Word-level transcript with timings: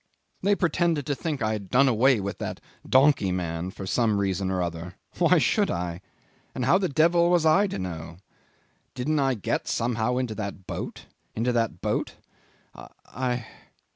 "They 0.41 0.55
pretended 0.55 1.05
to 1.05 1.13
think 1.13 1.43
I 1.43 1.51
had 1.53 1.69
done 1.69 1.87
away 1.87 2.19
with 2.19 2.39
that 2.39 2.59
donkey 2.89 3.31
man 3.31 3.69
for 3.69 3.85
some 3.85 4.17
reason 4.17 4.49
or 4.49 4.59
other. 4.59 4.95
Why 5.19 5.37
should 5.37 5.69
I? 5.69 6.01
And 6.55 6.65
how 6.65 6.79
the 6.79 6.89
devil 6.89 7.29
was 7.29 7.45
I 7.45 7.67
to 7.67 7.77
know? 7.77 8.17
Didn't 8.95 9.19
I 9.19 9.35
get 9.35 9.67
somehow 9.67 10.17
into 10.17 10.33
that 10.33 10.65
boat? 10.65 11.05
into 11.35 11.51
that 11.51 11.81
boat 11.81 12.15
I.. 13.13 13.45